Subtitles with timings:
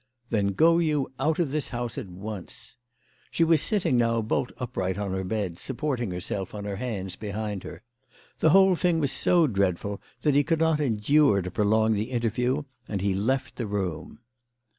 [0.31, 2.75] "Then go you out of this house at once,"
[3.29, 7.61] She was sitting now bolt upright on her bed, supporting herself on her hands behind
[7.61, 7.83] her.
[8.39, 12.21] The whole thing was so dreadful that he could not endure to prolong the in
[12.23, 14.17] terview, and he left the room.